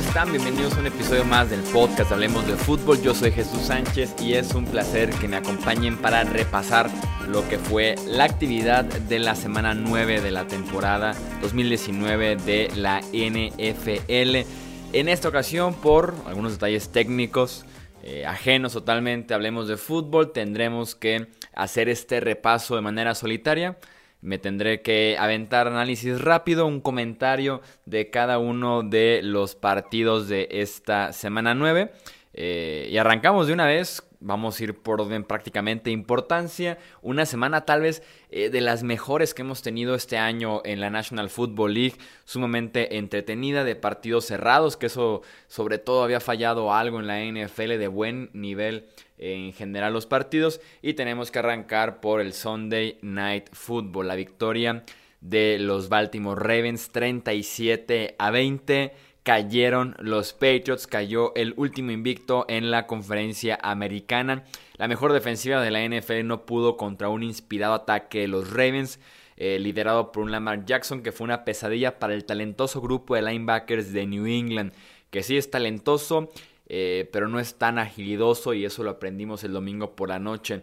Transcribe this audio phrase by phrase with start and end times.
[0.00, 0.32] están?
[0.32, 3.02] Bienvenidos a un episodio más del podcast Hablemos de Fútbol.
[3.02, 6.90] Yo soy Jesús Sánchez y es un placer que me acompañen para repasar
[7.28, 13.00] lo que fue la actividad de la semana 9 de la temporada 2019 de la
[13.12, 14.46] NFL.
[14.92, 17.66] En esta ocasión, por algunos detalles técnicos,
[18.02, 23.76] eh, ajenos totalmente, hablemos de fútbol, tendremos que hacer este repaso de manera solitaria.
[24.22, 30.48] Me tendré que aventar análisis rápido, un comentario de cada uno de los partidos de
[30.50, 31.90] esta semana 9.
[32.32, 36.78] Eh, y arrancamos de una vez vamos a ir por orden prácticamente importancia.
[37.02, 40.90] Una semana tal vez eh, de las mejores que hemos tenido este año en la
[40.90, 47.00] National Football League, sumamente entretenida, de partidos cerrados, que eso sobre todo había fallado algo
[47.00, 48.86] en la NFL de buen nivel
[49.18, 50.60] en general los partidos.
[50.82, 54.84] Y tenemos que arrancar por el Sunday Night Football, la victoria
[55.20, 62.70] de los Baltimore Ravens 37 a 20 cayeron los Patriots, cayó el último invicto en
[62.70, 64.44] la conferencia americana.
[64.76, 68.98] La mejor defensiva de la NFL no pudo contra un inspirado ataque de los Ravens,
[69.36, 73.22] eh, liderado por un Lamar Jackson que fue una pesadilla para el talentoso grupo de
[73.22, 74.72] linebackers de New England,
[75.10, 76.30] que sí es talentoso,
[76.66, 80.62] eh, pero no es tan agilidoso y eso lo aprendimos el domingo por la noche.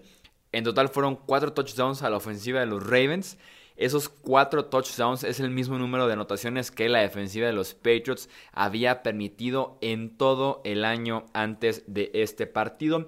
[0.52, 3.38] En total fueron cuatro touchdowns a la ofensiva de los Ravens
[3.78, 8.28] esos cuatro touchdowns es el mismo número de anotaciones que la defensiva de los Patriots
[8.52, 13.08] había permitido en todo el año antes de este partido.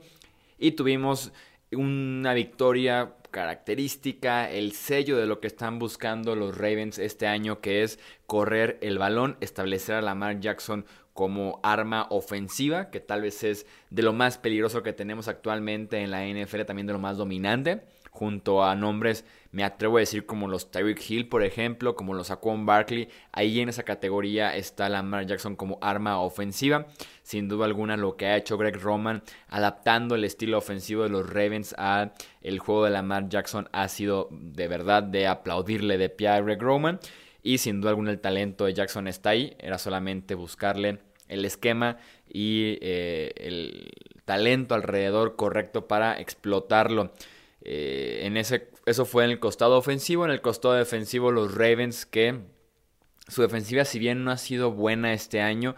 [0.59, 1.31] Y tuvimos
[1.71, 7.83] una victoria característica, el sello de lo que están buscando los Ravens este año, que
[7.83, 13.65] es correr el balón, establecer a Lamar Jackson como arma ofensiva, que tal vez es
[13.89, 17.81] de lo más peligroso que tenemos actualmente en la NFL, también de lo más dominante
[18.11, 22.27] junto a nombres, me atrevo a decir como los Tyreek Hill, por ejemplo, como los
[22.27, 23.09] Saquon Barkley.
[23.31, 26.85] Ahí en esa categoría está Lamar Jackson como arma ofensiva.
[27.23, 31.27] Sin duda alguna lo que ha hecho Greg Roman adaptando el estilo ofensivo de los
[31.27, 36.27] Ravens a el juego de Lamar Jackson ha sido de verdad de aplaudirle de pie
[36.27, 36.99] a Greg Roman.
[37.41, 39.55] Y sin duda alguna el talento de Jackson está ahí.
[39.57, 41.97] Era solamente buscarle el esquema
[42.27, 43.91] y eh, el
[44.25, 47.11] talento alrededor correcto para explotarlo.
[47.61, 50.25] Eh, en ese, eso fue en el costado ofensivo.
[50.25, 52.39] En el costado defensivo, los Ravens, que
[53.27, 55.75] su defensiva, si bien no ha sido buena este año,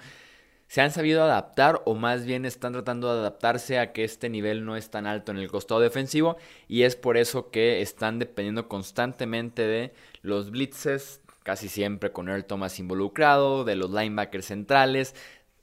[0.71, 4.63] se han sabido adaptar o más bien están tratando de adaptarse a que este nivel
[4.63, 6.37] no es tan alto en el costado defensivo
[6.69, 12.45] y es por eso que están dependiendo constantemente de los blitzes, casi siempre con Earl
[12.45, 15.13] Thomas involucrado, de los linebackers centrales.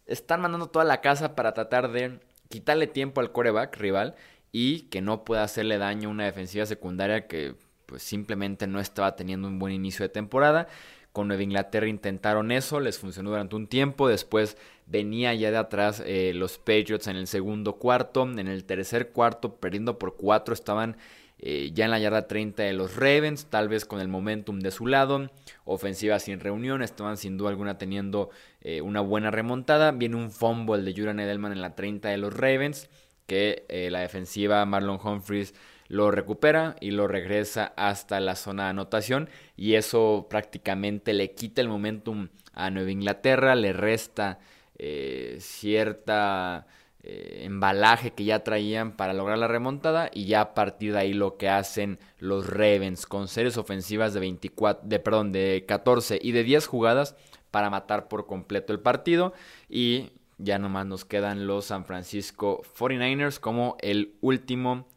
[0.05, 2.21] Están mandando toda la casa para tratar de
[2.51, 4.15] quitarle tiempo al coreback rival
[4.53, 7.55] y que no pueda hacerle daño a una defensiva secundaria que
[7.87, 10.69] pues simplemente no estaba teniendo un buen inicio de temporada.
[11.13, 16.03] Con Nueva Inglaterra intentaron eso, les funcionó durante un tiempo, después venía ya de atrás
[16.07, 20.97] eh, los Patriots en el segundo cuarto, en el tercer cuarto perdiendo por cuatro estaban
[21.41, 24.73] eh, ya en la yarda 30 de los Ravens, tal vez con el momentum de
[24.73, 25.31] su lado,
[25.65, 28.31] ofensiva sin reunión, estaban sin duda alguna teniendo
[28.61, 32.35] eh, una buena remontada, viene un fumble de Julian Edelman en la 30 de los
[32.35, 32.89] Ravens,
[33.29, 35.55] que eh, la defensiva Marlon Humphries
[35.87, 39.29] lo recupera y lo regresa hasta la zona de anotación.
[39.57, 44.39] Y eso prácticamente le quita el momentum a Nueva Inglaterra, le resta
[44.79, 46.67] eh, cierta
[47.03, 50.11] eh, embalaje que ya traían para lograr la remontada.
[50.13, 54.21] Y ya a partir de ahí lo que hacen los Ravens con series ofensivas de
[54.21, 57.15] 24 de perdón de 14 y de 10 jugadas
[57.51, 59.35] para matar por completo el partido.
[59.69, 64.89] Y ya nomás nos quedan los San Francisco 49ers como el último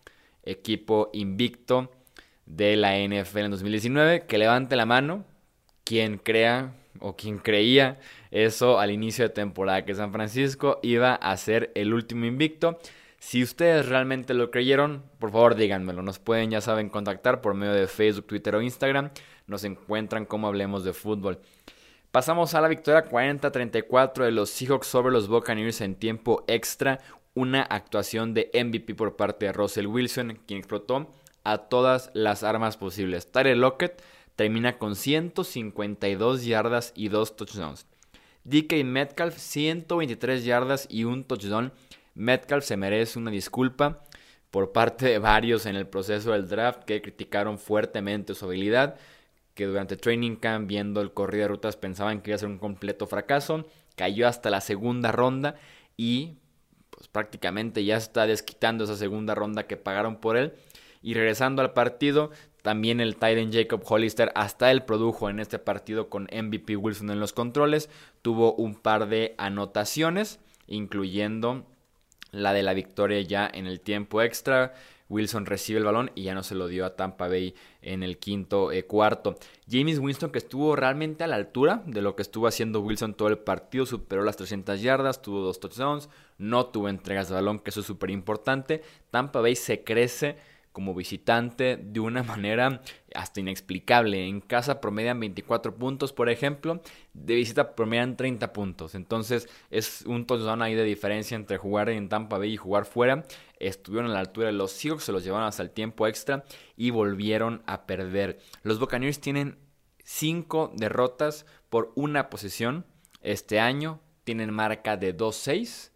[0.44, 1.92] equipo invicto
[2.46, 4.26] de la NFL en 2019.
[4.26, 5.26] Que levante la mano
[5.84, 8.00] quien crea o quien creía
[8.30, 12.80] eso al inicio de temporada, que San Francisco iba a ser el último invicto.
[13.20, 16.02] Si ustedes realmente lo creyeron, por favor díganmelo.
[16.02, 19.12] Nos pueden, ya saben, contactar por medio de Facebook, Twitter o Instagram.
[19.48, 21.40] Nos encuentran como hablemos de fútbol.
[22.12, 27.00] Pasamos a la victoria 40-34 de los Seahawks sobre los Buccaneers en tiempo extra.
[27.36, 31.10] Una actuación de MVP por parte de Russell Wilson, quien explotó
[31.46, 33.32] a todas las armas posibles.
[33.32, 34.04] Tyler Lockett
[34.36, 37.86] termina con 152 yardas y 2 touchdowns.
[38.44, 41.72] DK Metcalf 123 yardas y un touchdown.
[42.14, 44.04] Metcalf se merece una disculpa
[44.50, 48.98] por parte de varios en el proceso del draft que criticaron fuertemente su habilidad
[49.54, 52.58] que durante Training Camp, viendo el corrido de rutas, pensaban que iba a ser un
[52.58, 53.66] completo fracaso.
[53.96, 55.56] Cayó hasta la segunda ronda
[55.98, 56.38] y
[56.90, 60.54] pues prácticamente ya está desquitando esa segunda ronda que pagaron por él.
[61.02, 62.32] Y regresando al partido,
[62.62, 67.20] También el Titan Jacob Hollister hasta él produjo en este partido con MVP Wilson en
[67.20, 67.90] los controles.
[68.22, 71.66] Tuvo un par de anotaciones, incluyendo
[72.32, 74.74] la de la victoria ya en el tiempo extra.
[75.12, 78.18] Wilson recibe el balón y ya no se lo dio a Tampa Bay en el
[78.18, 79.36] quinto eh, cuarto.
[79.70, 83.28] James Winston que estuvo realmente a la altura de lo que estuvo haciendo Wilson todo
[83.28, 87.70] el partido, superó las 300 yardas, tuvo dos touchdowns, no tuvo entregas de balón, que
[87.70, 88.82] eso es súper importante.
[89.12, 90.38] Tampa Bay se crece
[90.72, 92.82] como visitante de una manera
[93.14, 94.28] hasta inexplicable.
[94.28, 96.82] En casa promedian 24 puntos, por ejemplo,
[97.14, 98.96] de visita promedian 30 puntos.
[98.96, 103.26] Entonces es un touchdown ahí de diferencia entre jugar en Tampa Bay y jugar fuera.
[103.60, 106.44] Estuvieron a la altura de los Seahawks, se los llevaron hasta el tiempo extra
[106.76, 108.40] y volvieron a perder.
[108.64, 109.58] Los Buccaneers tienen
[110.04, 112.86] 5 derrotas por una posición
[113.22, 114.00] este año.
[114.24, 115.92] Tienen marca de 2-6.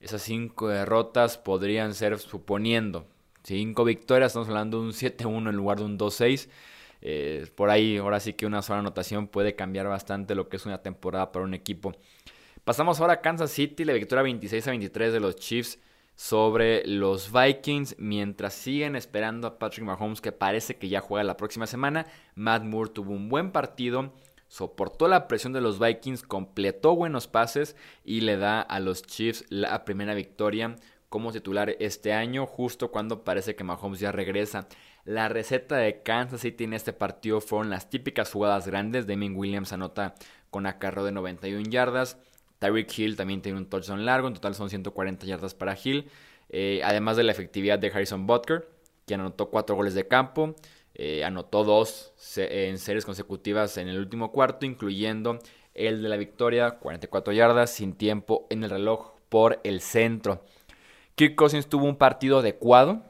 [0.00, 3.06] Esas 5 derrotas podrían ser, suponiendo,
[3.46, 6.48] Cinco victorias, estamos hablando de un 7-1 en lugar de un 2-6.
[7.00, 10.66] Eh, por ahí, ahora sí que una sola anotación puede cambiar bastante lo que es
[10.66, 11.94] una temporada para un equipo.
[12.64, 15.78] Pasamos ahora a Kansas City, la victoria 26 a 23 de los Chiefs
[16.16, 17.94] sobre los Vikings.
[18.00, 22.04] Mientras siguen esperando a Patrick Mahomes, que parece que ya juega la próxima semana,
[22.34, 24.12] Matt Moore tuvo un buen partido,
[24.48, 29.44] soportó la presión de los Vikings, completó buenos pases y le da a los Chiefs
[29.50, 30.74] la primera victoria
[31.08, 34.68] como titular este año, justo cuando parece que Mahomes ya regresa.
[35.04, 39.06] La receta de Kansas City en este partido fueron las típicas jugadas grandes.
[39.06, 40.14] Damien Williams anota
[40.50, 42.18] con acarro de 91 yardas.
[42.58, 46.10] Tyreek Hill también tiene un touchdown largo, en total son 140 yardas para Hill.
[46.48, 48.68] Eh, además de la efectividad de Harrison Butker,
[49.06, 50.54] que anotó 4 goles de campo.
[50.94, 55.38] Eh, anotó 2 en series consecutivas en el último cuarto, incluyendo
[55.74, 60.42] el de la victoria, 44 yardas, sin tiempo en el reloj por el centro.
[61.16, 63.02] Kirk Cousins tuvo un partido adecuado,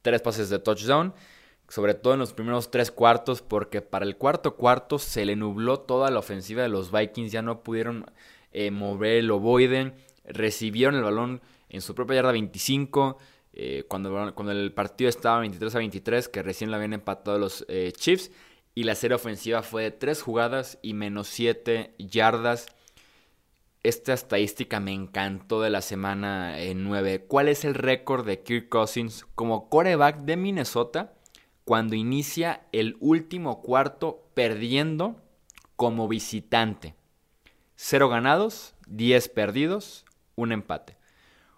[0.00, 1.14] tres pases de touchdown,
[1.68, 5.80] sobre todo en los primeros tres cuartos, porque para el cuarto cuarto se le nubló
[5.80, 8.06] toda la ofensiva de los Vikings, ya no pudieron
[8.52, 9.92] eh, mover el ovoide,
[10.24, 13.18] recibieron el balón en su propia yarda 25,
[13.52, 17.92] eh, cuando, el partido estaba 23 a 23, que recién lo habían empatado los eh,
[17.94, 18.30] Chiefs,
[18.74, 22.66] y la serie ofensiva fue de tres jugadas y menos 7 yardas.
[23.84, 27.14] Esta estadística me encantó de la semana 9.
[27.14, 31.14] Eh, ¿Cuál es el récord de Kirk Cousins como coreback de Minnesota
[31.64, 35.20] cuando inicia el último cuarto perdiendo
[35.74, 36.94] como visitante?
[37.74, 40.04] Cero ganados, 10 perdidos,
[40.36, 40.96] un empate.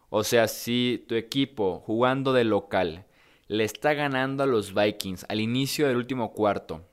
[0.09, 3.05] O sea, si tu equipo jugando de local
[3.49, 6.89] le está ganando a los Vikings al inicio del último cuarto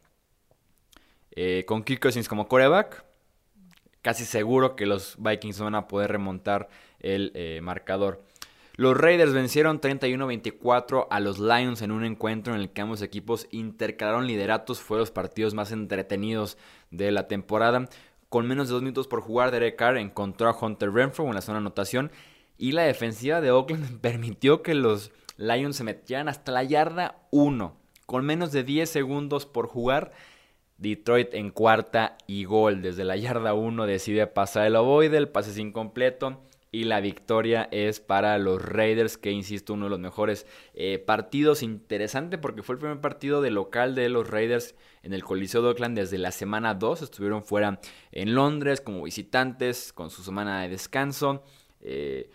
[1.31, 3.05] eh, con Kirk Cousins como coreback,
[4.01, 6.69] casi seguro que los Vikings van a poder remontar
[6.99, 8.23] el eh, marcador.
[8.75, 13.47] Los Raiders vencieron 31-24 a los Lions en un encuentro en el que ambos equipos
[13.51, 14.79] intercalaron lideratos.
[14.79, 16.57] Fue los partidos más entretenidos
[16.89, 17.89] de la temporada.
[18.29, 21.41] Con menos de dos minutos por jugar, Derek Carr encontró a Hunter Renfro en la
[21.41, 22.11] zona de anotación.
[22.57, 27.75] Y la defensiva de Oakland permitió que los Lions se metieran hasta la yarda 1.
[28.05, 30.11] Con menos de 10 segundos por jugar,
[30.81, 32.81] Detroit en cuarta y gol.
[32.81, 36.41] Desde la yarda 1 decide pasar el ovoide, el pase es incompleto.
[36.73, 41.63] Y la victoria es para los Raiders, que insisto, uno de los mejores eh, partidos.
[41.63, 44.73] Interesante porque fue el primer partido de local de los Raiders
[45.03, 47.01] en el Coliseo de Oakland desde la semana 2.
[47.01, 47.81] Estuvieron fuera
[48.13, 51.43] en Londres como visitantes con su semana de descanso.
[51.81, 52.31] Eh,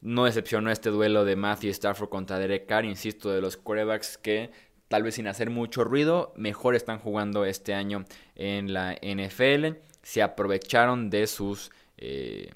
[0.00, 4.50] no decepcionó este duelo de Matthew Stafford contra Derek Carr, insisto, de los quarterbacks que
[4.88, 9.78] tal vez sin hacer mucho ruido, mejor están jugando este año en la NFL.
[10.02, 12.50] Se aprovecharon de sus eh,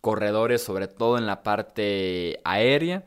[0.00, 3.04] corredores, sobre todo en la parte aérea.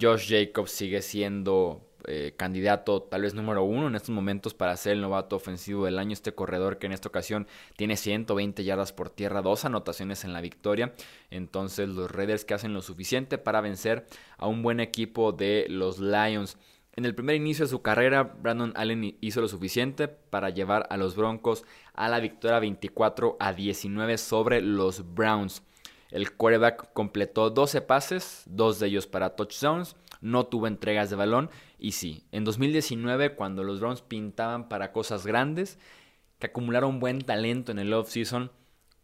[0.00, 4.92] Josh Jacobs sigue siendo eh, candidato tal vez número uno en estos momentos para ser
[4.92, 6.12] el novato ofensivo del año.
[6.12, 10.42] Este corredor que en esta ocasión tiene 120 yardas por tierra, dos anotaciones en la
[10.42, 10.94] victoria.
[11.30, 15.98] Entonces los Raiders que hacen lo suficiente para vencer a un buen equipo de los
[15.98, 16.58] Lions.
[16.96, 20.96] En el primer inicio de su carrera, Brandon Allen hizo lo suficiente para llevar a
[20.96, 25.62] los Broncos a la victoria 24 a 19 sobre los Browns.
[26.12, 31.50] El quarterback completó 12 pases, dos de ellos para touchdowns, no tuvo entregas de balón
[31.80, 35.80] y sí, en 2019 cuando los Browns pintaban para cosas grandes,
[36.38, 38.52] que acumularon buen talento en el off-season,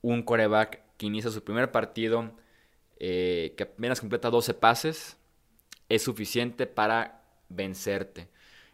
[0.01, 2.31] un quarterback que inicia su primer partido,
[3.01, 5.17] eh, que apenas completa 12 pases,
[5.89, 7.20] es suficiente para
[7.51, 8.29] vencerte.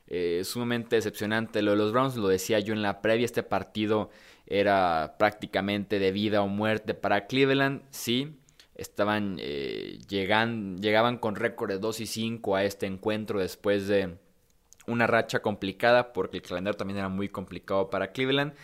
[0.09, 4.11] Eh, sumamente decepcionante lo de los Browns, lo decía yo en la previa, este partido
[4.47, 8.39] era prácticamente de vida o muerte para Cleveland, sí,
[8.77, 14.17] estaban eh, llegan, llegaban con récord de 2 y 5 a este encuentro después de
[14.87, 18.55] una racha complicada porque el calendario también era muy complicado para Cleveland,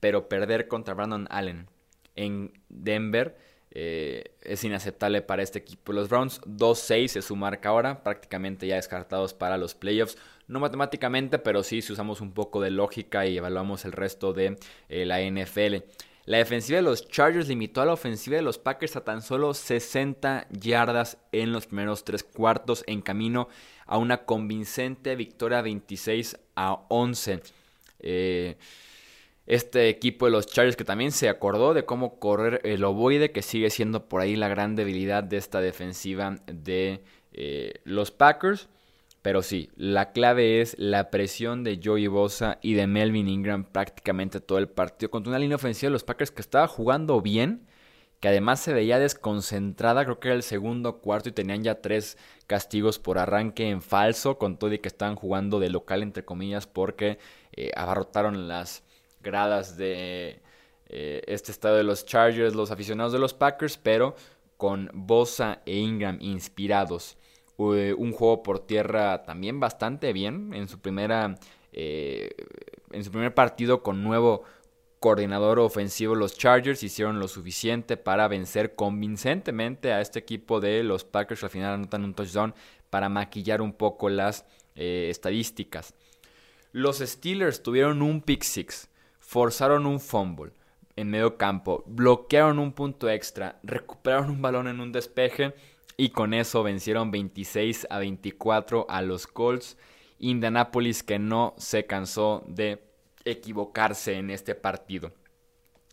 [0.00, 1.68] pero perder contra Brandon Allen
[2.16, 3.36] en Denver
[3.70, 5.92] eh, es inaceptable para este equipo.
[5.92, 10.16] Los Browns 2-6 es su marca ahora, prácticamente ya descartados para los playoffs.
[10.46, 14.56] No matemáticamente, pero sí si usamos un poco de lógica y evaluamos el resto de
[14.88, 15.84] eh, la NFL.
[16.24, 19.54] La defensiva de los Chargers limitó a la ofensiva de los Packers a tan solo
[19.54, 23.48] 60 yardas en los primeros tres cuartos en camino
[23.86, 27.40] a una convincente victoria 26 a 11.
[28.00, 28.56] Eh,
[29.48, 33.40] este equipo de los Chargers que también se acordó de cómo correr el ovoide, que
[33.40, 37.02] sigue siendo por ahí la gran debilidad de esta defensiva de
[37.32, 38.68] eh, los Packers.
[39.22, 44.40] Pero sí, la clave es la presión de Joey Bosa y de Melvin Ingram prácticamente
[44.40, 45.10] todo el partido.
[45.10, 47.66] Contra una línea ofensiva de los Packers que estaba jugando bien,
[48.20, 52.18] que además se veía desconcentrada, creo que era el segundo cuarto y tenían ya tres
[52.46, 56.66] castigos por arranque en falso, con todo y que estaban jugando de local entre comillas
[56.66, 57.18] porque
[57.52, 58.82] eh, abarrotaron las
[59.28, 60.42] gradas de
[60.88, 64.16] eh, este estado de los Chargers, los aficionados de los Packers, pero
[64.56, 67.16] con Bosa e Ingram inspirados.
[67.56, 71.38] un juego por tierra también bastante bien en su primera
[71.72, 72.30] eh,
[72.90, 74.42] en su primer partido con nuevo
[75.00, 81.04] coordinador ofensivo los Chargers hicieron lo suficiente para vencer convincentemente a este equipo de los
[81.04, 82.54] Packers al final anotan un touchdown
[82.90, 84.44] para maquillar un poco las
[84.74, 85.94] eh, estadísticas
[86.72, 88.88] los Steelers tuvieron un pick six
[89.28, 90.52] forzaron un fumble
[90.96, 95.52] en medio campo, bloquearon un punto extra, recuperaron un balón en un despeje
[95.98, 99.76] y con eso vencieron 26 a 24 a los Colts.
[100.18, 102.82] Indianapolis que no se cansó de
[103.26, 105.12] equivocarse en este partido.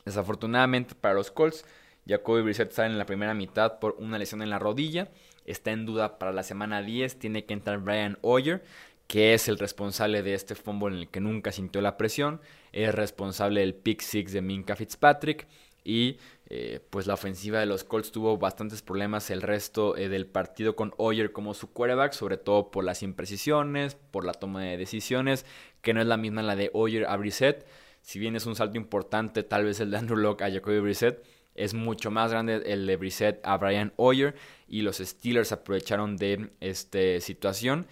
[0.06, 1.66] Desafortunadamente para los Colts,
[2.08, 5.10] Jacoby Brissett sale en la primera mitad por una lesión en la rodilla.
[5.44, 7.20] Está en duda para la semana 10.
[7.20, 8.64] Tiene que entrar Brian Hoyer,
[9.08, 12.94] que es el responsable de este fumble en el que nunca sintió la presión, es
[12.94, 15.48] responsable del pick six de Minka Fitzpatrick
[15.84, 20.26] y eh, pues la ofensiva de los Colts tuvo bastantes problemas el resto eh, del
[20.26, 24.78] partido con Hoyer como su quarterback, sobre todo por las imprecisiones, por la toma de
[24.78, 25.46] decisiones,
[25.82, 27.66] que no es la misma la de Hoyer a Brissett.
[28.02, 31.24] Si bien es un salto importante, tal vez el de Andrew Locke a Jacoby Brissett,
[31.56, 34.36] es mucho más grande el de Brissett a Brian Hoyer
[34.68, 37.88] y los Steelers aprovecharon de esta situación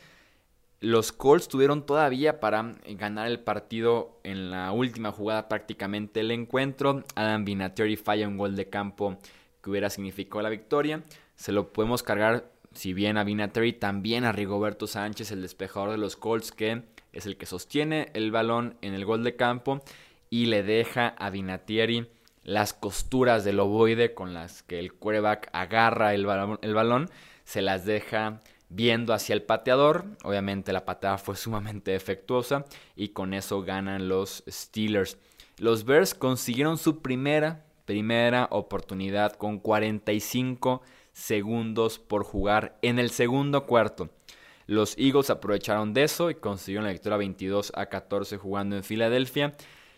[0.84, 7.06] los Colts tuvieron todavía para ganar el partido en la última jugada prácticamente el encuentro.
[7.16, 9.18] Adam Vinatieri falla un gol de campo
[9.62, 11.02] que hubiera significado la victoria.
[11.38, 15.98] Se lo podemos cargar, si bien a Vinatieri, también a Rigoberto Sánchez, el despejador de
[15.98, 19.82] los Colts, que es el que sostiene el balón en el gol de campo
[20.30, 22.10] y le deja a Vinatieri
[22.44, 27.10] las costuras del ovoide con las que el quarterback agarra el balón, el balón
[27.46, 28.42] se las deja
[28.74, 30.06] viendo hacia el pateador.
[30.24, 32.65] Obviamente la patada fue sumamente defectuosa
[32.96, 35.18] y con eso ganan los Steelers.
[35.58, 43.65] Los Bears consiguieron su primera, primera oportunidad con 45 segundos por jugar en el segundo
[43.65, 44.10] cuarto.
[44.65, 49.53] Los Eagles aprovecharon de eso y consiguieron la victoria 22 a 14 jugando en Filadelfia.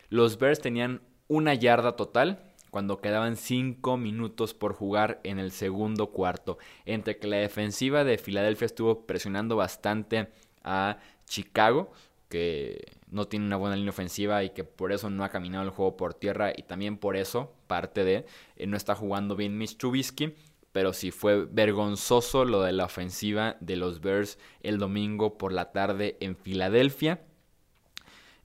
[0.09, 6.11] Los Bears tenían una yarda total, cuando quedaban 5 minutos por jugar en el segundo
[6.11, 6.57] cuarto.
[6.83, 10.27] Entre que la defensiva de Filadelfia estuvo presionando bastante
[10.61, 11.93] a Chicago,
[12.27, 15.69] que no tiene una buena línea ofensiva y que por eso no ha caminado el
[15.69, 18.25] juego por tierra y también por eso, parte de,
[18.57, 20.35] eh, no está jugando bien Mitch Trubisky.
[20.73, 25.71] Pero sí fue vergonzoso lo de la ofensiva de los Bears el domingo por la
[25.71, 27.21] tarde en Filadelfia.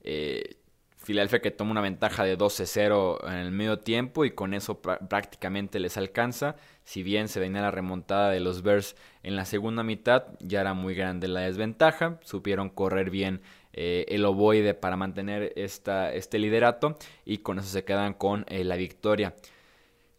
[0.03, 0.55] Eh,
[1.03, 5.79] Filadelfia que toma una ventaja de 12-0 en el medio tiempo y con eso prácticamente
[5.79, 6.55] les alcanza.
[6.83, 10.75] Si bien se venía la remontada de los Bears en la segunda mitad, ya era
[10.75, 12.19] muy grande la desventaja.
[12.21, 13.41] Supieron correr bien
[13.73, 18.63] eh, el ovoide para mantener esta, este liderato y con eso se quedan con eh,
[18.63, 19.33] la victoria.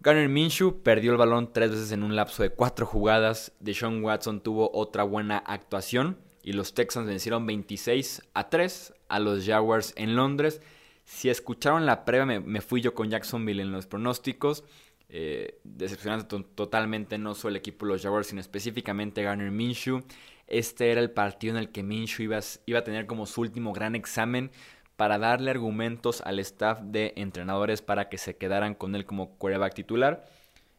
[0.00, 3.52] Garner Minshew perdió el balón tres veces en un lapso de cuatro jugadas.
[3.60, 9.44] Deshaun Watson tuvo otra buena actuación y los Texans vencieron 26 a 3 a los
[9.44, 10.60] Jaguars en Londres.
[11.04, 14.64] Si escucharon la prueba, me, fui yo con Jacksonville en los pronósticos.
[15.08, 20.02] Eh, decepcionante totalmente no solo el equipo de los Jaguars, sino específicamente Garner Minshew.
[20.46, 23.72] Este era el partido en el que Minshew iba, iba a tener como su último
[23.72, 24.50] gran examen
[24.96, 29.74] para darle argumentos al staff de entrenadores para que se quedaran con él como quarterback
[29.74, 30.24] titular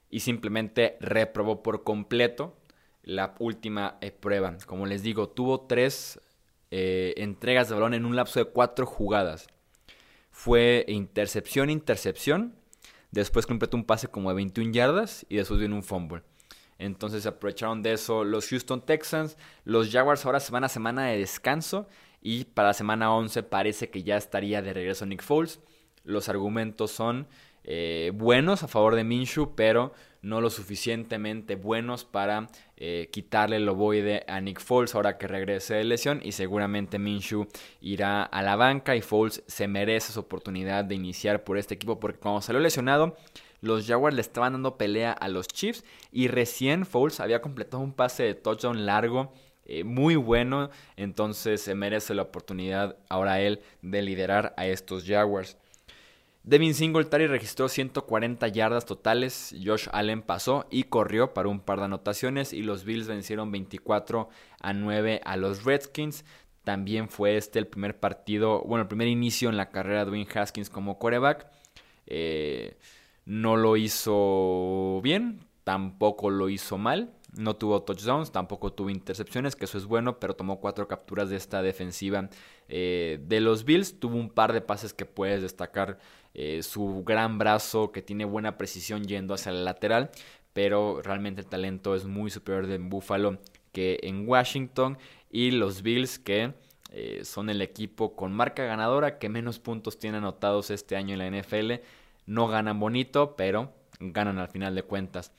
[0.10, 2.56] y simplemente reprobó por completo
[3.04, 4.58] la última eh, prueba.
[4.66, 6.20] Como les digo, tuvo tres
[6.76, 9.46] eh, entregas de balón en un lapso de cuatro jugadas.
[10.32, 12.56] Fue intercepción, intercepción.
[13.12, 16.24] Después completó un pase como de 21 yardas y después vino un fumble.
[16.80, 19.38] Entonces aprovecharon de eso los Houston Texans.
[19.66, 21.88] Los Jaguars ahora se van a semana de descanso
[22.22, 25.60] y para la semana 11 parece que ya estaría de regreso Nick Foles.
[26.04, 27.28] Los argumentos son
[27.64, 33.68] eh, buenos a favor de Minshew, pero no lo suficientemente buenos para eh, quitarle el
[33.68, 37.48] ovoide a Nick Foles ahora que regrese de lesión y seguramente Minshew
[37.82, 42.00] irá a la banca y Foles se merece su oportunidad de iniciar por este equipo
[42.00, 43.18] porque cuando salió lesionado
[43.60, 47.94] los Jaguars le estaban dando pelea a los Chiefs y recién Foles había completado un
[47.94, 49.34] pase de touchdown largo
[49.66, 55.58] eh, muy bueno, entonces se merece la oportunidad ahora él de liderar a estos Jaguars.
[56.44, 61.86] Devin Singletary registró 140 yardas totales, Josh Allen pasó y corrió para un par de
[61.86, 64.28] anotaciones y los Bills vencieron 24
[64.60, 66.26] a 9 a los Redskins.
[66.66, 70.28] También fue este el primer partido, bueno, el primer inicio en la carrera de Dwayne
[70.34, 71.48] Haskins como quarterback.
[72.08, 72.78] Eh,
[73.26, 77.14] no lo hizo bien, tampoco lo hizo mal.
[77.36, 81.36] No tuvo touchdowns, tampoco tuvo intercepciones, que eso es bueno, pero tomó cuatro capturas de
[81.36, 82.30] esta defensiva
[82.68, 84.00] eh, de los Bills.
[84.00, 86.00] Tuvo un par de pases que puedes destacar.
[86.36, 90.10] Eh, su gran brazo que tiene buena precisión yendo hacia el lateral,
[90.54, 93.40] pero realmente el talento es muy superior de Buffalo
[93.72, 94.98] que en Washington.
[95.30, 96.54] Y los Bills que
[96.92, 101.20] eh, son el equipo con marca ganadora que menos puntos tiene anotados este año en
[101.20, 101.84] la NFL.
[102.28, 105.32] No ganan bonito, pero ganan al final de cuentas.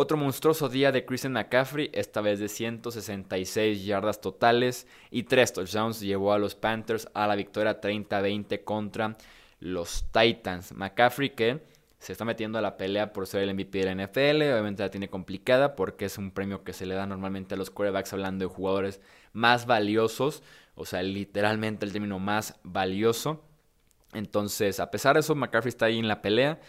[0.00, 5.98] Otro monstruoso día de Christian McCaffrey, esta vez de 166 yardas totales y 3 touchdowns,
[5.98, 9.16] llevó a los Panthers a la victoria 30-20 contra
[9.58, 10.70] los Titans.
[10.70, 11.64] McCaffrey que
[11.98, 14.90] se está metiendo a la pelea por ser el MVP de la NFL, obviamente la
[14.92, 18.46] tiene complicada porque es un premio que se le da normalmente a los quarterbacks hablando
[18.46, 19.00] de jugadores
[19.32, 20.44] más valiosos,
[20.76, 23.42] o sea, literalmente el término más valioso.
[24.12, 26.60] Entonces, a pesar de eso, McCaffrey está ahí en la pelea.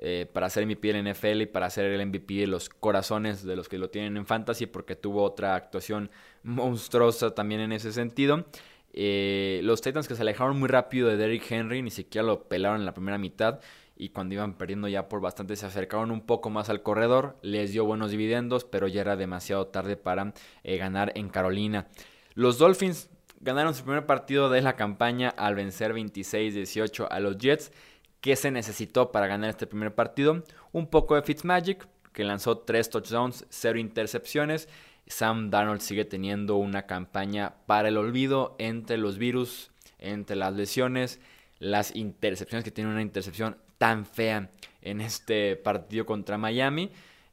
[0.00, 3.56] Eh, para ser MVP en NFL y para ser el MVP de los corazones de
[3.56, 6.10] los que lo tienen en fantasy porque tuvo otra actuación
[6.44, 8.46] monstruosa también en ese sentido.
[8.92, 12.80] Eh, los Titans que se alejaron muy rápido de Derrick Henry, ni siquiera lo pelaron
[12.80, 13.60] en la primera mitad
[13.96, 17.72] y cuando iban perdiendo ya por bastante se acercaron un poco más al corredor, les
[17.72, 21.88] dio buenos dividendos, pero ya era demasiado tarde para eh, ganar en Carolina.
[22.34, 27.72] Los Dolphins ganaron su primer partido de la campaña al vencer 26-18 a los Jets
[28.20, 30.42] ¿Qué se necesitó para ganar este primer partido?
[30.72, 34.68] Un poco de Fitzmagic, que lanzó 3 touchdowns, 0 intercepciones.
[35.06, 41.20] Sam Darnold sigue teniendo una campaña para el olvido entre los virus, entre las lesiones,
[41.58, 44.50] las intercepciones, que tiene una intercepción tan fea
[44.82, 46.90] en este partido contra Miami.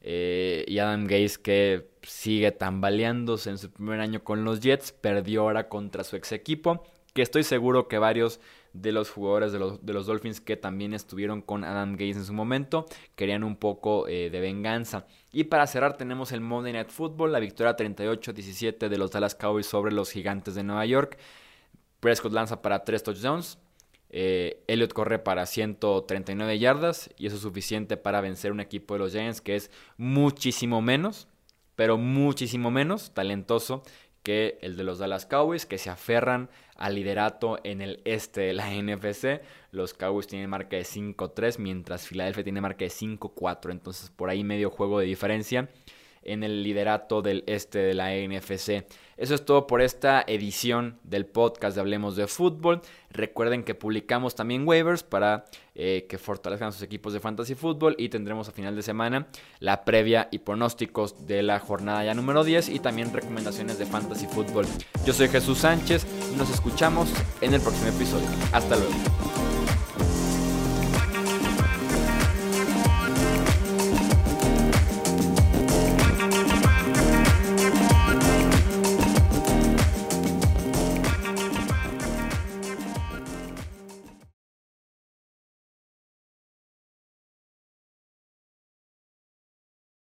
[0.08, 5.41] Eh, y Adam Gaze que sigue tambaleándose en su primer año con los Jets, perdió
[5.41, 6.84] ahora contra su ex equipo,
[7.15, 8.39] que estoy seguro que varios
[8.76, 12.26] de los jugadores de los, de los, Dolphins que también estuvieron con Adam Gaze en
[12.26, 12.86] su momento.
[13.16, 15.08] Querían un poco eh, de venganza.
[15.32, 19.66] Y para cerrar tenemos el Monday Night Football, la victoria 38-17 de los Dallas Cowboys
[19.66, 21.18] sobre los Gigantes de Nueva York.
[22.02, 23.58] Prescott lanza para 3 touchdowns.
[24.10, 29.00] Eh, Elliot corre para 139 yardas y eso es suficiente para vencer un equipo de
[29.00, 31.28] los Giants que es muchísimo menos,
[31.76, 33.84] pero muchísimo menos talentoso
[34.26, 38.54] que el de los Dallas Cowboys, que se aferran al liderato en el este de
[38.54, 39.42] la NFC.
[39.72, 43.72] Los Cowboys tienen marca de 5-3, mientras Filadelfia tiene marca de 5-4.
[43.72, 45.70] Entonces por ahí medio juego de diferencia
[46.26, 48.86] en el liderato del este de la NFC.
[49.18, 52.82] Eso es todo por esta edición del podcast de Hablemos de Fútbol.
[53.10, 58.10] Recuerden que publicamos también waivers para eh, que fortalezcan sus equipos de fantasy fútbol y
[58.10, 59.28] tendremos a final de semana
[59.60, 64.28] la previa y pronósticos de la jornada ya número 10 y también recomendaciones de fantasy
[64.28, 64.66] fútbol.
[65.06, 66.06] Yo soy Jesús Sánchez
[66.38, 67.10] nos escuchamos
[67.42, 68.28] en el próximo episodio.
[68.52, 69.45] Hasta luego.